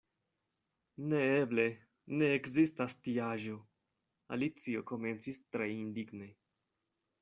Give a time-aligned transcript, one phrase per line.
[1.11, 1.65] "Neeble,
[2.21, 3.61] ne ekzistas tiaĵo,"
[4.39, 6.37] Alicio komencis tre indigne.